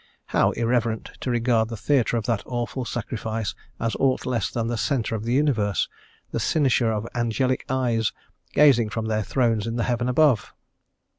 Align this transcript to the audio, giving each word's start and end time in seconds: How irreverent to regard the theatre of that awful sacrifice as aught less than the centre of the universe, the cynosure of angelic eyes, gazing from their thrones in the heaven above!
How 0.33 0.49
irreverent 0.53 1.11
to 1.19 1.29
regard 1.29 1.69
the 1.69 1.77
theatre 1.77 2.17
of 2.17 2.25
that 2.25 2.41
awful 2.47 2.85
sacrifice 2.85 3.53
as 3.79 3.95
aught 3.99 4.25
less 4.25 4.49
than 4.49 4.65
the 4.65 4.75
centre 4.75 5.13
of 5.13 5.25
the 5.25 5.33
universe, 5.33 5.87
the 6.31 6.39
cynosure 6.39 6.91
of 6.91 7.05
angelic 7.13 7.65
eyes, 7.69 8.11
gazing 8.51 8.89
from 8.89 9.05
their 9.05 9.21
thrones 9.21 9.67
in 9.67 9.75
the 9.75 9.83
heaven 9.83 10.09
above! 10.09 10.55